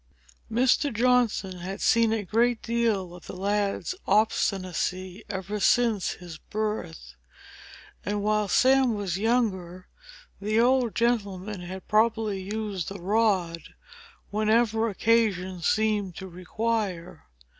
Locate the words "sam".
8.47-8.95